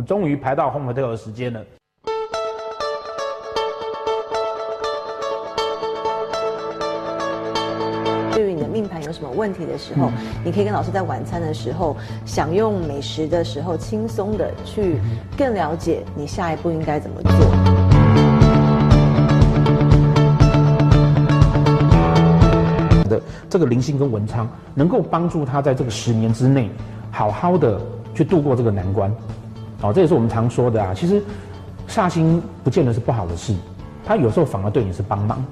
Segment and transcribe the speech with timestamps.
[0.00, 1.60] 们终于排到 Home Hotel 的时间了。
[8.32, 11.94] 对于你的命盘有什么问题的时候，嗯、你可以跟老师在晚餐的时候
[12.24, 14.98] 享用美食的时候，轻松的去
[15.36, 17.30] 更了解你下一步应该怎么做。
[23.10, 23.20] 的
[23.50, 26.70] 这个灵性跟文昌能够帮助他在这个十年之内
[27.10, 27.78] 好好的
[28.14, 29.14] 去度过这个难关。
[29.82, 30.92] 哦，这也是我们常说的啊。
[30.94, 31.22] 其实
[31.88, 33.54] 煞星不见得是不好的事，
[34.04, 35.44] 它有时候反而对你是帮忙。